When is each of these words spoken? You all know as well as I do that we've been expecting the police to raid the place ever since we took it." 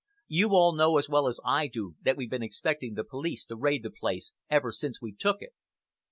You 0.29 0.55
all 0.55 0.73
know 0.73 0.97
as 0.97 1.07
well 1.07 1.27
as 1.27 1.39
I 1.45 1.67
do 1.67 1.93
that 2.01 2.17
we've 2.17 2.27
been 2.31 2.41
expecting 2.41 2.95
the 2.95 3.03
police 3.03 3.45
to 3.45 3.55
raid 3.55 3.83
the 3.83 3.91
place 3.91 4.31
ever 4.49 4.71
since 4.71 4.99
we 4.99 5.13
took 5.13 5.43
it." 5.43 5.53